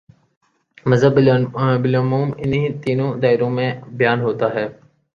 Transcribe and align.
مذہب 0.85 1.15
بالعموم 1.83 2.29
انہی 2.37 2.63
تینوں 2.83 3.11
دائروں 3.21 3.49
میں 3.57 3.69
بیان 3.97 4.19
ہوتا 4.21 4.47
ہے۔ 4.55 4.65